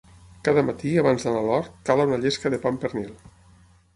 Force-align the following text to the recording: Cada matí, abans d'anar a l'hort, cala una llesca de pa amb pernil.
Cada 0.45 0.61
matí, 0.69 0.93
abans 1.01 1.25
d'anar 1.27 1.43
a 1.43 1.45
l'hort, 1.49 1.77
cala 1.89 2.09
una 2.11 2.19
llesca 2.23 2.53
de 2.53 2.61
pa 2.65 2.71
amb 2.73 2.83
pernil. 2.87 3.13